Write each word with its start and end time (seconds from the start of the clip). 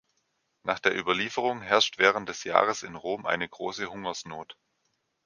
Nach 0.63 0.79
der 0.79 0.95
Überlieferung 0.97 1.61
herrscht 1.61 1.99
während 1.99 2.27
des 2.27 2.43
Jahres 2.43 2.81
in 2.81 2.95
Rom 2.95 3.27
eine 3.27 3.47
große 3.47 3.85
Hungersnot. 3.85 4.57